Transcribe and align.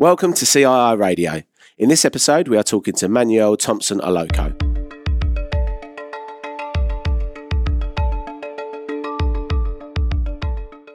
Welcome 0.00 0.32
to 0.34 0.44
CII 0.44 0.96
Radio. 0.96 1.42
In 1.76 1.88
this 1.88 2.04
episode, 2.04 2.46
we 2.46 2.56
are 2.56 2.62
talking 2.62 2.94
to 2.94 3.08
Manuel 3.08 3.56
Thompson 3.56 3.98
Aloko. 3.98 4.54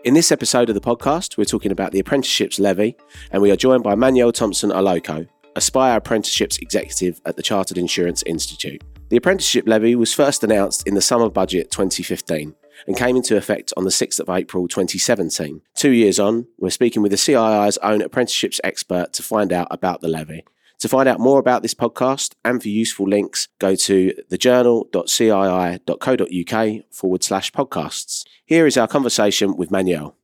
In 0.05 0.13
this 0.13 0.31
episode 0.31 0.69
of 0.69 0.75
the 0.75 0.79
podcast, 0.79 1.35
we're 1.35 1.43
talking 1.43 1.73
about 1.73 1.91
the 1.91 1.99
apprenticeships 1.99 2.59
levy, 2.59 2.95
and 3.31 3.41
we 3.41 3.51
are 3.51 3.57
joined 3.57 3.83
by 3.83 3.93
Manuel 3.93 4.31
Thompson 4.31 4.69
Aloko, 4.69 5.27
Aspire 5.57 5.97
Apprenticeships 5.97 6.59
Executive 6.59 7.19
at 7.25 7.35
the 7.35 7.43
Chartered 7.43 7.77
Insurance 7.77 8.23
Institute. 8.25 8.81
The 9.09 9.17
apprenticeship 9.17 9.67
levy 9.67 9.97
was 9.97 10.13
first 10.13 10.45
announced 10.45 10.87
in 10.87 10.93
the 10.93 11.01
summer 11.01 11.29
budget 11.29 11.71
2015 11.71 12.55
and 12.87 12.97
came 12.97 13.15
into 13.15 13.37
effect 13.37 13.73
on 13.77 13.83
the 13.83 13.89
6th 13.89 14.19
of 14.19 14.29
April 14.29 14.67
2017. 14.67 15.61
Two 15.75 15.91
years 15.91 16.19
on, 16.19 16.47
we're 16.57 16.69
speaking 16.69 17.01
with 17.01 17.11
the 17.11 17.17
CII's 17.17 17.77
own 17.79 18.01
apprenticeships 18.01 18.59
expert 18.63 19.13
to 19.13 19.23
find 19.23 19.53
out 19.53 19.67
about 19.71 20.01
the 20.01 20.07
levy. 20.07 20.43
To 20.79 20.89
find 20.89 21.07
out 21.07 21.19
more 21.19 21.39
about 21.39 21.61
this 21.61 21.73
podcast 21.73 22.33
and 22.43 22.61
for 22.61 22.67
useful 22.67 23.07
links, 23.07 23.47
go 23.57 23.75
to 23.75 24.13
thejournal.cii.co.uk 24.29 26.93
forward 26.93 27.23
slash 27.23 27.51
podcasts. 27.53 28.25
Here 28.45 28.67
is 28.67 28.75
our 28.75 28.87
conversation 28.87 29.55
with 29.55 29.71
Manuel. 29.71 30.17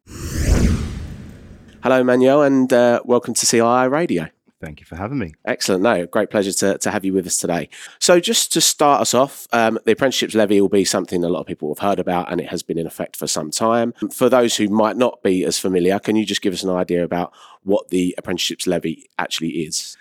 Hello, 1.82 2.04
Manuel, 2.04 2.44
and 2.44 2.74
uh, 2.74 3.00
welcome 3.06 3.34
to 3.34 3.46
CII 3.46 3.90
Radio. 3.90 4.28
Thank 4.62 4.82
you 4.82 4.86
for 4.86 4.98
having 4.98 5.20
me. 5.20 5.34
Excellent. 5.46 5.84
No, 5.84 6.06
great 6.06 6.30
pleasure 6.30 6.52
to, 6.52 6.78
to 6.80 6.92
have 6.92 7.06
you 7.06 7.14
with 7.14 7.26
us 7.26 7.38
today. 7.38 7.70
So, 8.00 8.20
just 8.20 8.52
to 8.54 8.62
start 8.62 9.00
us 9.00 9.14
off, 9.14 9.48
um, 9.54 9.80
the 9.86 9.94
apprenticeships 9.94 10.36
levy 10.36 10.60
will 10.60 10.68
be 10.68 10.84
something 10.84 11.24
a 11.24 11.30
lot 11.30 11.42
of 11.42 11.48
people 11.48 11.74
have 11.74 11.80
heard 11.80 12.00
about 12.00 12.30
and 12.30 12.42
it 12.42 12.50
has 12.50 12.62
been 12.62 12.78
in 12.78 12.86
effect 12.86 13.16
for 13.16 13.26
some 13.26 13.52
time. 13.52 13.94
For 14.12 14.28
those 14.28 14.58
who 14.58 14.68
might 14.68 14.98
not 14.98 15.24
be 15.24 15.46
as 15.46 15.58
familiar, 15.58 15.98
can 16.00 16.18
you 16.18 16.26
just 16.26 16.42
give 16.42 16.54
us 16.54 16.64
an 16.64 16.72
idea 16.72 17.06
about 17.06 17.34
what 17.64 17.88
the 17.90 18.14
apprenticeships 18.18 18.68
levy 18.68 19.10
actually 19.18 19.50
is? 19.50 19.96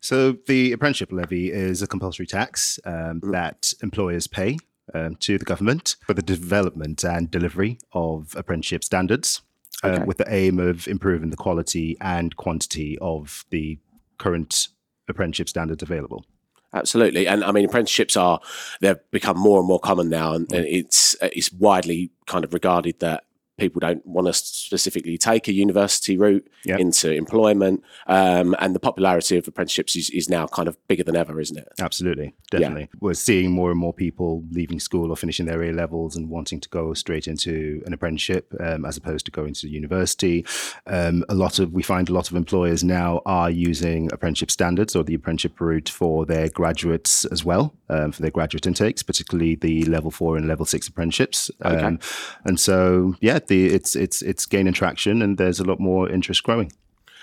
So, 0.00 0.36
the 0.46 0.72
apprenticeship 0.72 1.10
levy 1.10 1.50
is 1.50 1.80
a 1.80 1.86
compulsory 1.86 2.26
tax 2.26 2.78
um, 2.84 3.20
mm. 3.20 3.32
that 3.32 3.72
employers 3.82 4.26
pay 4.26 4.58
um, 4.92 5.16
to 5.16 5.38
the 5.38 5.44
government 5.44 5.96
for 6.06 6.12
the 6.12 6.22
development 6.22 7.02
and 7.02 7.30
delivery 7.30 7.78
of 7.92 8.34
apprenticeship 8.36 8.84
standards. 8.84 9.40
Uh, 9.82 9.88
okay. 9.88 10.02
Uh, 10.02 10.04
with 10.04 10.18
the 10.18 10.32
aim 10.32 10.60
of 10.60 10.86
improving 10.86 11.30
the 11.30 11.36
quality 11.36 11.96
and 12.00 12.36
quantity 12.36 12.96
of 13.00 13.44
the 13.50 13.78
current 14.22 14.68
apprenticeship 15.08 15.48
standards 15.48 15.82
available. 15.82 16.24
Absolutely, 16.72 17.26
and 17.26 17.44
I 17.44 17.50
mean 17.52 17.64
apprenticeships 17.64 18.16
are 18.16 18.40
they've 18.80 18.96
become 19.10 19.36
more 19.36 19.58
and 19.58 19.68
more 19.68 19.80
common 19.80 20.08
now, 20.08 20.32
and, 20.32 20.50
and 20.52 20.64
mm. 20.64 20.72
it's 20.72 21.14
uh, 21.20 21.28
it's 21.32 21.52
widely 21.52 22.10
kind 22.26 22.44
of 22.44 22.54
regarded 22.54 23.00
that 23.00 23.24
people 23.58 23.80
don't 23.80 24.04
want 24.06 24.26
to 24.26 24.32
specifically 24.32 25.18
take 25.18 25.46
a 25.48 25.52
university 25.52 26.16
route 26.16 26.46
yep. 26.64 26.80
into 26.80 27.12
employment. 27.12 27.82
Um, 28.06 28.56
and 28.58 28.74
the 28.74 28.80
popularity 28.80 29.36
of 29.36 29.46
apprenticeships 29.46 29.94
is, 29.94 30.10
is, 30.10 30.28
now 30.28 30.46
kind 30.46 30.68
of 30.68 30.76
bigger 30.88 31.04
than 31.04 31.14
ever, 31.14 31.38
isn't 31.40 31.58
it? 31.58 31.68
Absolutely, 31.78 32.34
definitely. 32.50 32.82
Yeah. 32.82 32.98
We're 33.00 33.14
seeing 33.14 33.50
more 33.50 33.70
and 33.70 33.78
more 33.78 33.92
people 33.92 34.44
leaving 34.50 34.80
school 34.80 35.10
or 35.10 35.16
finishing 35.16 35.46
their 35.46 35.62
A 35.62 35.72
levels 35.72 36.16
and 36.16 36.30
wanting 36.30 36.60
to 36.60 36.68
go 36.70 36.94
straight 36.94 37.26
into 37.26 37.82
an 37.86 37.92
apprenticeship 37.92 38.52
um, 38.60 38.84
as 38.84 38.96
opposed 38.96 39.26
to 39.26 39.32
going 39.32 39.52
to 39.54 39.68
university. 39.68 40.46
Um, 40.86 41.24
a 41.28 41.34
lot 41.34 41.58
of 41.58 41.72
we 41.72 41.82
find 41.82 42.08
a 42.08 42.12
lot 42.12 42.30
of 42.30 42.36
employers 42.36 42.82
now 42.82 43.20
are 43.26 43.50
using 43.50 44.10
apprenticeship 44.12 44.50
standards 44.50 44.96
or 44.96 45.04
the 45.04 45.14
apprenticeship 45.14 45.60
route 45.60 45.88
for 45.88 46.24
their 46.24 46.48
graduates 46.48 47.24
as 47.26 47.44
well, 47.44 47.74
um, 47.90 48.12
for 48.12 48.22
their 48.22 48.30
graduate 48.30 48.66
intakes, 48.66 49.02
particularly 49.02 49.54
the 49.56 49.84
level 49.84 50.10
four 50.10 50.36
and 50.36 50.48
level 50.48 50.64
six 50.64 50.88
apprenticeships. 50.88 51.50
Okay. 51.64 51.84
Um, 51.84 51.98
and 52.44 52.58
so, 52.58 53.14
yeah, 53.20 53.38
the 53.48 53.66
it's 53.66 53.96
it's 53.96 54.22
it's 54.22 54.46
gaining 54.46 54.72
traction, 54.72 55.22
and 55.22 55.38
there's 55.38 55.60
a 55.60 55.64
lot 55.64 55.80
more 55.80 56.08
interest 56.10 56.42
growing. 56.42 56.72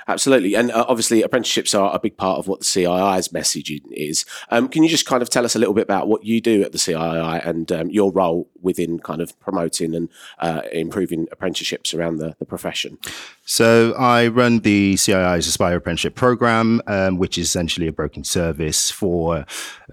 Absolutely, 0.07 0.55
and 0.55 0.71
uh, 0.71 0.85
obviously 0.87 1.21
apprenticeships 1.21 1.75
are 1.75 1.93
a 1.93 1.99
big 1.99 2.17
part 2.17 2.39
of 2.39 2.47
what 2.47 2.59
the 2.59 2.65
CII's 2.65 3.31
message 3.31 3.71
is. 3.91 4.25
Um, 4.49 4.67
can 4.67 4.81
you 4.81 4.89
just 4.89 5.05
kind 5.05 5.21
of 5.21 5.29
tell 5.29 5.45
us 5.45 5.55
a 5.55 5.59
little 5.59 5.73
bit 5.73 5.83
about 5.83 6.07
what 6.07 6.25
you 6.25 6.41
do 6.41 6.63
at 6.63 6.71
the 6.71 6.79
CII 6.79 7.45
and 7.45 7.71
um, 7.71 7.89
your 7.91 8.11
role 8.11 8.49
within 8.59 8.97
kind 8.97 9.21
of 9.21 9.39
promoting 9.39 9.93
and 9.93 10.09
uh, 10.39 10.61
improving 10.71 11.27
apprenticeships 11.31 11.93
around 11.93 12.17
the, 12.17 12.35
the, 12.39 12.45
profession? 12.45 12.97
So 13.49 13.93
I 13.93 14.27
run 14.27 14.59
the 14.59 14.95
CII's 14.95 15.47
Aspire 15.47 15.77
Apprenticeship 15.77 16.13
Program, 16.13 16.83
um, 16.85 17.17
which 17.17 17.35
is 17.35 17.47
essentially 17.47 17.87
a 17.87 17.91
broken 17.91 18.23
service 18.23 18.91
for 18.91 19.43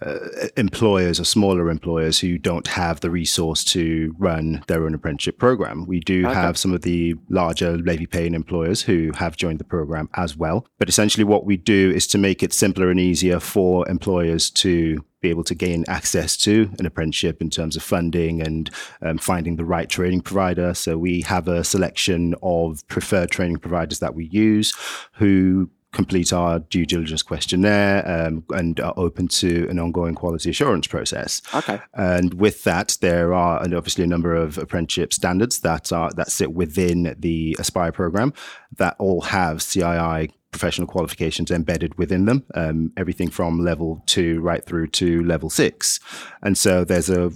uh, 0.03 0.19
employers 0.59 1.19
or 1.19 1.25
smaller 1.25 1.71
employers 1.71 2.19
who 2.19 2.37
don't 2.37 2.67
have 2.67 3.01
the 3.01 3.09
resource 3.09 3.65
to 3.65 4.15
run 4.19 4.63
their 4.67 4.85
own 4.85 4.93
apprenticeship 4.93 5.39
program. 5.39 5.87
We 5.87 6.01
do 6.01 6.27
okay. 6.27 6.35
have 6.35 6.59
some 6.59 6.75
of 6.75 6.83
the 6.83 7.15
larger 7.31 7.79
levy 7.79 8.05
paying 8.05 8.35
employers 8.35 8.83
who 8.83 9.11
have 9.15 9.39
joined 9.39 9.59
the 9.59 9.65
program 9.65 10.11
as 10.17 10.37
well. 10.37 10.67
But 10.79 10.91
essentially, 10.91 11.25
what 11.25 11.47
we 11.47 11.57
do 11.57 11.91
is 11.97 12.07
to 12.09 12.19
make 12.19 12.43
it 12.43 12.53
simpler 12.53 12.91
and 12.91 13.01
easier 13.01 13.41
for 13.41 13.89
employers 13.89 14.51
to 14.51 15.03
be 15.21 15.31
able 15.31 15.45
to 15.45 15.55
gain 15.55 15.85
access 15.89 16.37
to 16.37 16.71
an 16.79 16.87
apprenticeship 16.87 17.41
in 17.41 17.51
terms 17.51 17.77
of 17.77 17.83
funding 17.83 18.41
and 18.41 18.71
um, 19.03 19.19
finding 19.19 19.57
the 19.57 19.65
right 19.65 19.89
training 19.89 20.21
provider. 20.21 20.75
So 20.75 20.99
we 20.99 21.23
have 21.23 21.49
a 21.49 21.65
selection 21.65 22.35
of 22.43 22.87
preferred 22.89 23.31
training 23.31 23.59
providers 23.59 23.99
that 24.01 24.15
we 24.15 24.27
use 24.27 24.75
who 25.15 25.71
complete 25.97 26.31
our 26.31 26.59
due 26.59 26.85
diligence 26.85 27.23
questionnaire 27.23 28.07
um, 28.07 28.45
and 28.51 28.79
are 28.81 28.93
open 28.99 29.27
to 29.27 29.67
an 29.71 29.79
ongoing 29.79 30.15
quality 30.15 30.51
assurance 30.51 30.87
process. 30.87 31.41
Okay. 31.55 31.81
And 31.95 32.35
with 32.35 32.65
that, 32.65 32.99
there 33.01 33.33
are 33.33 33.63
obviously 33.63 34.05
a 34.05 34.07
number 34.07 34.35
of 34.35 34.59
apprenticeship 34.59 35.15
standards 35.15 35.61
that 35.61 35.93
are 35.93 36.11
that 36.13 36.31
sit 36.31 36.53
within 36.53 37.17
the 37.19 37.57
Aspire 37.59 37.93
program 37.93 38.35
that 38.77 38.95
all 38.99 39.23
have 39.23 39.59
CII 39.59 40.31
professional 40.57 40.87
qualifications 40.87 41.51
embedded 41.51 41.97
within 41.99 42.25
them, 42.25 42.45
um, 42.55 42.91
everything 42.97 43.29
from 43.29 43.63
level 43.63 44.03
two 44.07 44.41
right 44.41 44.65
through 44.65 44.87
to 44.87 45.23
level 45.25 45.51
six. 45.51 46.01
And 46.43 46.57
so 46.57 46.83
there's 46.83 47.11
a 47.11 47.31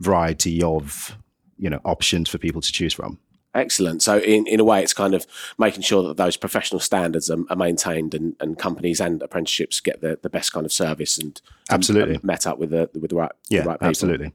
variety 0.00 0.62
of 0.62 1.16
you 1.58 1.70
know 1.70 1.80
options 1.84 2.28
for 2.28 2.38
people 2.38 2.60
to 2.60 2.70
choose 2.70 2.92
from. 2.92 3.18
Excellent. 3.56 4.02
So, 4.02 4.18
in, 4.18 4.46
in 4.46 4.60
a 4.60 4.64
way, 4.64 4.82
it's 4.82 4.92
kind 4.92 5.14
of 5.14 5.26
making 5.56 5.80
sure 5.80 6.02
that 6.08 6.18
those 6.18 6.36
professional 6.36 6.78
standards 6.78 7.30
are, 7.30 7.38
are 7.48 7.56
maintained 7.56 8.14
and, 8.14 8.36
and 8.38 8.58
companies 8.58 9.00
and 9.00 9.22
apprenticeships 9.22 9.80
get 9.80 10.02
the, 10.02 10.18
the 10.20 10.28
best 10.28 10.52
kind 10.52 10.66
of 10.66 10.72
service 10.72 11.16
and, 11.16 11.40
absolutely 11.70 12.16
and 12.16 12.24
met 12.24 12.46
up 12.46 12.58
with 12.58 12.68
the 12.70 12.90
with 12.92 13.08
the 13.10 13.16
right, 13.16 13.32
yeah, 13.48 13.62
the 13.62 13.68
right. 13.70 13.78
Absolutely. 13.80 14.32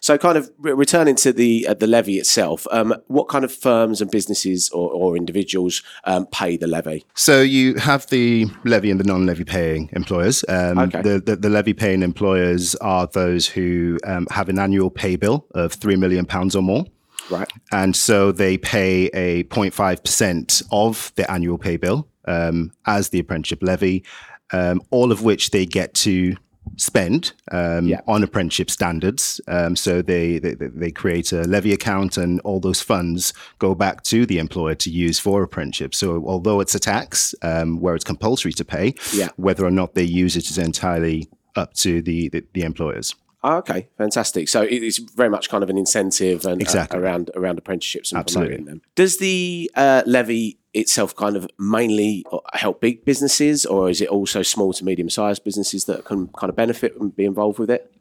So, 0.00 0.16
kind 0.16 0.38
of 0.38 0.50
re- 0.58 0.72
returning 0.72 1.16
to 1.16 1.34
the 1.34 1.66
uh, 1.68 1.74
the 1.74 1.86
levy 1.86 2.16
itself, 2.16 2.66
um, 2.70 2.94
what 3.08 3.28
kind 3.28 3.44
of 3.44 3.52
firms 3.52 4.00
and 4.00 4.10
businesses 4.10 4.70
or, 4.70 4.90
or 4.90 5.16
individuals 5.18 5.82
um, 6.04 6.24
pay 6.26 6.56
the 6.56 6.66
levy? 6.66 7.04
So, 7.14 7.42
you 7.42 7.74
have 7.74 8.06
the 8.06 8.46
levy 8.64 8.90
and 8.90 8.98
the 8.98 9.04
non 9.04 9.26
levy 9.26 9.44
paying 9.44 9.90
employers. 9.92 10.46
Um, 10.48 10.78
okay. 10.78 11.02
the, 11.02 11.20
the, 11.20 11.36
the, 11.36 11.50
levy 11.50 11.74
paying 11.74 12.02
employers 12.02 12.74
are 12.76 13.06
those 13.06 13.46
who 13.46 13.98
um, 14.06 14.26
have 14.30 14.48
an 14.48 14.58
annual 14.58 14.88
pay 14.88 15.16
bill 15.16 15.46
of 15.54 15.78
£3 15.78 15.98
million 15.98 16.26
or 16.30 16.62
more. 16.62 16.86
Right. 17.30 17.50
And 17.70 17.94
so 17.94 18.32
they 18.32 18.58
pay 18.58 19.06
a 19.08 19.44
0.5% 19.44 20.62
of 20.70 21.12
the 21.16 21.30
annual 21.30 21.58
pay 21.58 21.76
bill 21.76 22.08
um, 22.26 22.72
as 22.86 23.10
the 23.10 23.20
apprenticeship 23.20 23.60
levy, 23.62 24.04
um, 24.52 24.80
all 24.90 25.12
of 25.12 25.22
which 25.22 25.50
they 25.50 25.66
get 25.66 25.94
to 25.94 26.36
spend 26.76 27.32
um, 27.50 27.86
yeah. 27.86 28.00
on 28.06 28.22
apprenticeship 28.22 28.70
standards. 28.70 29.40
Um, 29.48 29.76
so 29.76 30.02
they, 30.02 30.38
they, 30.38 30.54
they 30.54 30.90
create 30.90 31.32
a 31.32 31.42
levy 31.42 31.72
account, 31.72 32.16
and 32.16 32.40
all 32.40 32.60
those 32.60 32.80
funds 32.80 33.32
go 33.58 33.74
back 33.74 34.02
to 34.04 34.26
the 34.26 34.38
employer 34.38 34.74
to 34.76 34.90
use 34.90 35.18
for 35.18 35.42
apprenticeship. 35.42 35.94
So 35.94 36.24
although 36.26 36.60
it's 36.60 36.74
a 36.74 36.80
tax 36.80 37.34
um, 37.42 37.80
where 37.80 37.94
it's 37.94 38.04
compulsory 38.04 38.52
to 38.54 38.64
pay, 38.64 38.94
yeah. 39.12 39.28
whether 39.36 39.64
or 39.64 39.70
not 39.70 39.94
they 39.94 40.04
use 40.04 40.36
it 40.36 40.48
is 40.48 40.58
entirely 40.58 41.28
up 41.56 41.74
to 41.74 42.00
the, 42.00 42.28
the, 42.30 42.44
the 42.54 42.62
employers. 42.62 43.14
Oh, 43.44 43.56
okay, 43.56 43.88
fantastic. 43.98 44.48
So 44.48 44.62
it's 44.62 44.98
very 44.98 45.28
much 45.28 45.48
kind 45.48 45.64
of 45.64 45.70
an 45.70 45.76
incentive 45.76 46.46
and 46.46 46.60
uh, 46.60 46.64
exactly. 46.64 46.98
uh, 46.98 47.02
around 47.02 47.30
around 47.34 47.58
apprenticeships 47.58 48.12
and 48.12 48.20
Absolutely. 48.20 48.56
promoting 48.56 48.66
them. 48.66 48.82
Does 48.94 49.18
the 49.18 49.70
uh, 49.74 50.02
levy 50.06 50.58
itself 50.74 51.14
kind 51.16 51.36
of 51.36 51.48
mainly 51.58 52.24
uh, 52.32 52.38
help 52.54 52.80
big 52.80 53.04
businesses, 53.04 53.66
or 53.66 53.90
is 53.90 54.00
it 54.00 54.08
also 54.08 54.42
small 54.42 54.72
to 54.74 54.84
medium 54.84 55.10
sized 55.10 55.42
businesses 55.44 55.86
that 55.86 56.04
can 56.04 56.28
kind 56.38 56.50
of 56.50 56.56
benefit 56.56 56.94
and 57.00 57.14
be 57.16 57.24
involved 57.24 57.58
with 57.58 57.70
it? 57.70 57.92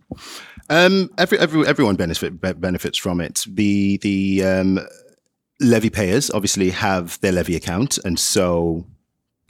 Um, 0.70 1.10
every, 1.18 1.40
every, 1.40 1.66
everyone 1.66 1.96
benefit, 1.96 2.40
benefits 2.62 2.98
from 2.98 3.20
it. 3.20 3.44
The 3.48 3.98
the 3.98 4.44
um, 4.44 4.80
levy 5.60 5.90
payers 5.90 6.30
obviously 6.30 6.70
have 6.70 7.20
their 7.22 7.32
levy 7.32 7.56
account, 7.56 7.98
and 8.06 8.20
so 8.20 8.86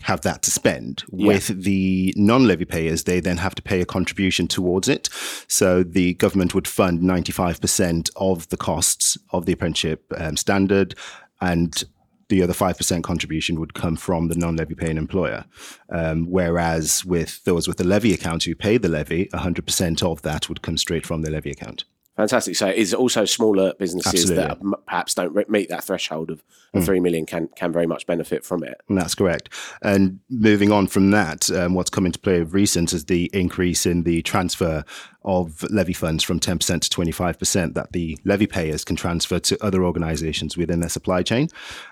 have 0.04 0.22
that 0.22 0.42
to 0.44 0.52
spend. 0.52 1.04
Yeah. 1.12 1.28
With 1.28 1.64
the 1.64 2.14
non 2.18 2.48
levy 2.48 2.66
payers, 2.66 3.04
they 3.04 3.20
then 3.20 3.38
have 3.38 3.56
to 3.56 3.62
pay 3.62 3.82
a 3.82 3.86
contribution 3.86 4.48
towards 4.48 4.88
it. 4.88 5.10
So 5.48 5.84
the 5.84 6.14
government 6.16 6.54
would 6.54 6.68
fund 6.68 7.02
95% 7.02 8.10
of 8.16 8.50
the 8.50 8.58
costs 8.58 9.18
of 9.32 9.46
the 9.46 9.54
apprenticeship 9.54 10.06
um, 10.18 10.38
standard, 10.38 10.96
and 11.40 11.84
the 12.30 12.42
other 12.42 12.54
5% 12.54 13.04
contribution 13.04 13.60
would 13.60 13.74
come 13.74 13.96
from 13.96 14.30
the 14.30 14.36
non 14.36 14.56
levy 14.56 14.74
paying 14.74 14.98
employer. 14.98 15.46
Um, 15.90 16.26
whereas 16.30 17.06
with 17.06 17.44
those 17.44 17.68
with 17.68 17.78
the 17.78 17.84
levy 17.84 18.14
account 18.14 18.46
who 18.46 18.56
pay 18.56 18.78
the 18.78 18.90
levy, 18.90 19.28
100% 19.34 20.04
of 20.04 20.22
that 20.22 20.48
would 20.50 20.62
come 20.62 20.78
straight 20.78 21.06
from 21.06 21.22
the 21.22 21.30
levy 21.30 21.52
account. 21.52 21.84
Fantastic. 22.22 22.56
So 22.56 22.68
it's 22.68 22.94
also 22.94 23.26
smaller 23.26 23.74
businesses 23.80 24.30
Absolutely. 24.30 24.44
that 24.44 24.58
m- 24.60 24.76
perhaps 24.86 25.16
don't 25.16 25.50
meet 25.50 25.70
that 25.70 25.84
threshold 25.84 26.30
of, 26.30 26.44
of 26.72 26.86
three 26.86 27.00
million 27.00 27.26
can 27.26 27.48
can 27.56 27.72
very 27.72 27.88
much 27.88 28.06
benefit 28.06 28.46
from 28.46 28.64
it. 28.64 28.80
That's 28.90 29.16
correct. 29.16 29.50
And 29.82 30.20
moving 30.30 30.72
on 30.72 30.86
from 30.86 31.10
that, 31.10 31.50
um, 31.50 31.74
what's 31.74 31.90
come 31.90 32.06
into 32.06 32.20
play 32.20 32.40
of 32.40 32.54
recent 32.54 32.94
is 32.94 33.06
the 33.06 33.32
increase 33.34 33.88
in 33.88 34.04
the 34.04 34.22
transfer 34.22 34.86
of 35.24 35.64
levy 35.70 35.94
funds 35.94 36.24
from 36.24 36.40
10% 36.40 36.82
to 36.82 36.90
25% 36.90 37.74
that 37.74 37.92
the 37.92 38.18
levy 38.26 38.48
payers 38.48 38.84
can 38.84 38.96
transfer 38.96 39.40
to 39.40 39.64
other 39.64 39.84
organizations 39.84 40.58
within 40.58 40.80
their 40.80 40.90
supply 40.90 41.22
chain. 41.22 41.48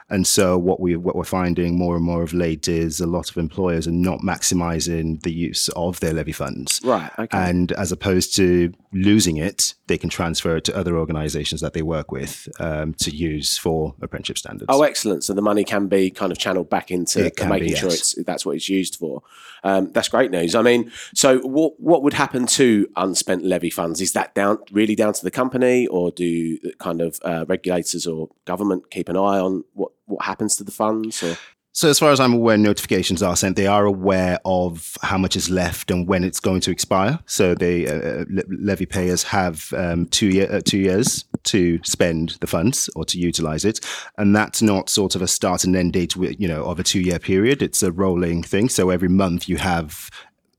And 0.10 0.26
so 0.26 0.58
what 0.58 0.80
we 0.80 0.96
what 0.96 1.16
we're 1.16 1.24
finding 1.24 1.78
more 1.78 1.96
and 1.96 2.04
more 2.04 2.24
of 2.24 2.34
late 2.34 2.68
is 2.68 3.00
a 3.00 3.06
lot 3.06 3.30
of 3.30 3.38
employers 3.38 3.88
are 3.88 3.92
not 3.92 4.22
maximizing 4.22 5.22
the 5.22 5.32
use 5.32 5.70
of 5.76 6.00
their 6.00 6.14
levy 6.14 6.32
funds. 6.32 6.82
Right. 6.84 7.12
Okay. 7.20 7.38
And 7.38 7.72
as 7.74 7.92
opposed 7.92 8.36
to 8.38 8.74
losing 8.92 9.38
it, 9.38 9.76
they 9.86 10.00
can 10.00 10.10
transfer 10.10 10.58
it 10.58 10.64
to 10.64 10.76
other 10.76 10.98
organizations 10.98 11.62
that 11.62 11.74
they 11.74 11.84
work 11.84 12.12
with 12.12 12.48
um, 12.60 12.96
to 12.96 13.12
use 13.12 13.58
for 13.58 13.94
apprenticeship 14.02 14.40
standards. 14.40 14.66
Oh, 14.70 14.82
excellent! 14.82 15.24
So 15.24 15.34
the 15.34 15.44
money 15.44 15.64
can 15.64 15.88
be 15.88 16.10
kind 16.10 16.32
of 16.32 16.40
channeled 16.40 16.70
back 16.70 16.90
into 16.90 17.32
making 17.48 17.70
be, 17.70 17.76
sure 17.76 17.90
yes. 17.90 18.14
it's 18.14 18.26
that's 18.26 18.46
what 18.46 18.56
it's 18.56 18.70
used 18.70 18.96
for. 18.96 19.22
Um, 19.64 19.92
that's 19.92 20.08
great 20.08 20.32
news. 20.32 20.56
I 20.56 20.64
mean, 20.64 20.92
so 21.14 21.40
what 21.40 21.80
what 21.80 22.02
would 22.02 22.14
happen 22.14 22.48
to 22.48 22.90
unspent 23.20 23.44
levy 23.44 23.70
funds? 23.70 24.02
Is 24.02 24.14
that 24.14 24.34
down 24.36 24.60
really 24.72 24.96
down 24.96 25.14
to 25.14 25.24
the 25.24 25.32
company, 25.32 25.88
or 25.88 26.12
do 26.12 26.58
kind 26.80 27.02
of 27.02 27.20
uh, 27.24 27.46
regulators 27.48 28.08
or 28.08 28.30
government 28.46 28.92
keep 28.92 29.10
an 29.10 29.18
eye 29.18 29.40
on 29.40 29.64
what 29.74 29.92
what 30.06 30.26
happens 30.26 30.56
to 30.58 30.64
the 30.64 30.72
funds? 30.72 31.22
Or 31.24 31.38
So, 31.72 31.88
as 31.88 32.00
far 32.00 32.12
as 32.12 32.20
I'm 32.20 32.34
aware, 32.34 32.58
notifications 32.58 33.22
are 33.22 33.36
sent. 33.36 33.56
They 33.56 33.68
are 33.68 33.86
aware 33.86 34.40
of 34.44 34.98
how 35.04 35.18
much 35.18 35.36
is 35.36 35.50
left 35.50 35.92
and 35.92 36.08
when 36.08 36.24
it's 36.24 36.40
going 36.40 36.62
to 36.62 36.72
expire. 36.72 37.20
So, 37.26 37.54
they 37.54 37.88
uh, 37.88 38.26
le- 38.30 38.44
levy 38.50 38.86
payers 38.86 39.24
have 39.24 39.72
um, 39.74 40.08
two 40.08 40.30
year, 40.30 40.52
uh, 40.52 40.62
two 40.64 40.80
years 40.80 41.26
to 41.44 41.80
spend 41.84 42.38
the 42.42 42.48
funds 42.48 42.90
or 42.96 43.06
to 43.06 43.20
utilize 43.20 43.66
it, 43.66 43.80
and 44.18 44.36
that's 44.36 44.62
not 44.62 44.90
sort 44.90 45.16
of 45.16 45.22
a 45.22 45.28
start 45.28 45.64
and 45.64 45.76
end 45.76 45.94
date, 45.94 46.16
you 46.16 46.48
know, 46.48 46.64
of 46.66 46.80
a 46.80 46.84
two 46.84 47.02
year 47.02 47.20
period. 47.20 47.62
It's 47.62 47.84
a 47.84 47.92
rolling 47.92 48.44
thing. 48.44 48.70
So, 48.70 48.90
every 48.90 49.10
month 49.10 49.48
you 49.48 49.58
have 49.58 50.10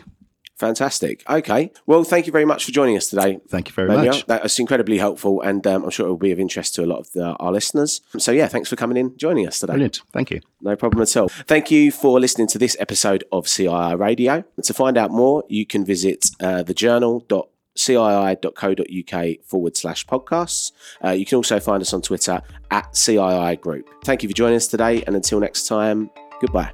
Fantastic. 0.60 1.24
Okay. 1.30 1.72
Well, 1.86 2.04
thank 2.04 2.26
you 2.28 2.34
very 2.34 2.44
much 2.44 2.66
for 2.66 2.72
joining 2.72 2.98
us 2.98 3.08
today. 3.08 3.40
Thank 3.48 3.70
you 3.70 3.74
very 3.74 3.88
Manuel. 3.88 4.16
much. 4.16 4.26
That 4.26 4.44
was 4.44 4.60
incredibly 4.60 4.98
helpful, 4.98 5.40
and 5.42 5.66
um, 5.66 5.86
I'm 5.86 5.90
sure 5.90 6.06
it 6.06 6.10
will 6.10 6.18
be 6.18 6.34
of 6.34 6.40
interest 6.40 6.76
to 6.76 6.84
a 6.84 6.86
lot 6.86 7.00
of 7.00 7.10
the, 7.14 7.34
our 7.38 7.54
listeners. 7.54 8.02
So, 8.18 8.34
yeah, 8.34 8.50
thanks 8.50 8.68
for 8.68 8.76
coming 8.76 8.98
in, 8.98 9.18
joining 9.18 9.48
us 9.48 9.60
today. 9.60 9.72
Brilliant. 9.74 10.02
Thank 10.12 10.32
you. 10.32 10.42
No 10.62 10.76
problem 10.76 11.02
at 11.02 11.16
all. 11.16 11.30
Thank 11.30 11.72
you 11.72 11.94
for 11.94 12.20
listening 12.20 12.48
to 12.48 12.58
this 12.58 12.76
episode 12.78 13.24
of 13.32 13.46
CII 13.46 13.98
Radio. 13.98 14.44
And 14.58 14.66
to 14.66 14.74
find 14.74 14.98
out 14.98 15.12
more, 15.12 15.46
you 15.48 15.66
can 15.66 15.86
visit 15.86 16.30
uh, 16.42 16.64
thejournal.cii.co.uk 16.64 19.46
forward 19.46 19.78
slash 19.78 20.06
podcasts. 20.06 20.74
Uh, 21.02 21.12
you 21.12 21.26
can 21.26 21.38
also 21.38 21.62
find 21.62 21.82
us 21.82 21.94
on 21.94 22.02
Twitter 22.02 22.42
at 22.70 22.92
CII 22.92 23.62
Group. 23.62 23.90
Thank 24.04 24.24
you 24.24 24.30
for 24.30 24.36
joining 24.36 24.58
us 24.58 24.68
today, 24.68 25.04
and 25.04 25.16
until 25.16 25.40
next 25.40 25.68
time, 25.68 26.10
goodbye. 26.42 26.74